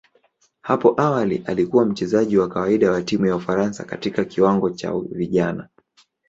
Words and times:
Hapo 0.61 0.93
awali 1.01 1.43
alikuwa 1.45 1.85
mchezaji 1.85 2.37
wa 2.37 2.49
kawaida 2.49 2.91
wa 2.91 3.01
timu 3.03 3.25
ya 3.25 3.35
Ufaransa 3.35 3.83
katika 3.83 4.25
kiwango 4.25 4.69
cha 4.69 4.93
vijana. 5.11 5.69